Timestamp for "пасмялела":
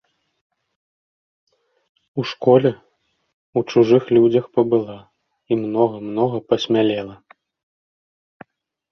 6.55-7.15